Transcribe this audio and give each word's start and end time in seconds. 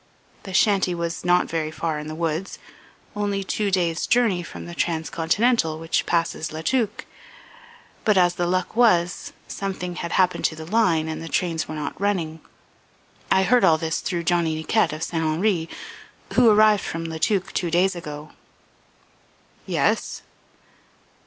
"The 0.41 0.53
shanty 0.55 0.95
was 0.95 1.23
not 1.23 1.45
very 1.47 1.69
far 1.69 1.99
in 1.99 2.07
the 2.07 2.15
woods, 2.15 2.57
only 3.15 3.43
two 3.43 3.69
days' 3.69 4.07
journey 4.07 4.41
from 4.41 4.65
the 4.65 4.73
Transcontinental 4.73 5.77
which 5.77 6.07
passes 6.07 6.51
La 6.51 6.61
Tuque. 6.63 7.05
But 8.03 8.17
as 8.17 8.33
the 8.33 8.47
luck 8.47 8.75
was, 8.75 9.31
something 9.47 9.97
had 9.97 10.13
happened 10.13 10.43
to 10.45 10.55
the 10.55 10.65
line 10.65 11.07
and 11.07 11.21
the 11.21 11.27
trains 11.29 11.67
were 11.67 11.75
not 11.75 12.01
running. 12.01 12.39
I 13.31 13.43
heard 13.43 13.63
all 13.63 13.77
this 13.77 13.99
through 13.99 14.23
Johnny 14.23 14.55
Niquette 14.55 14.91
of 14.91 15.03
St. 15.03 15.23
Henri, 15.23 15.69
who 16.33 16.49
arrived 16.49 16.81
from 16.81 17.05
La 17.05 17.19
Tuque 17.19 17.53
two 17.53 17.69
days 17.69 17.95
ago." 17.95 18.31
"Yes." 19.67 20.23